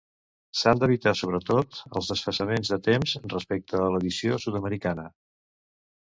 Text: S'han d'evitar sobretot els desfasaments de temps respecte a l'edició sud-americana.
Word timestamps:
S'han 0.59 0.79
d'evitar 0.83 1.11
sobretot 1.17 1.81
els 1.99 2.07
desfasaments 2.11 2.71
de 2.73 2.79
temps 2.87 3.13
respecte 3.33 3.81
a 3.81 3.91
l'edició 3.97 4.39
sud-americana. 4.47 5.05